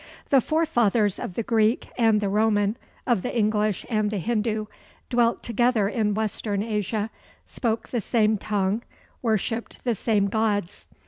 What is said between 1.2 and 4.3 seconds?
the Greek and the Roman, of the English and the